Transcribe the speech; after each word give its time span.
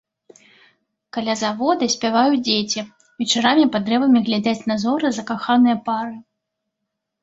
Каля 1.17 1.35
завода 1.41 1.91
спяваюць 1.97 2.41
дзеці, 2.49 2.87
вечарамі 3.23 3.71
пад 3.79 3.89
дрэвамі 3.93 4.19
глядзяць 4.27 4.67
на 4.75 4.83
зоры 4.89 5.17
закаханыя 5.23 5.81
пары. 5.89 6.15